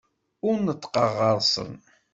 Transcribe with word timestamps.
Ur 0.47 0.57
neṭṭqeɣ 0.65 1.09
ɣer-sen. 1.19 1.73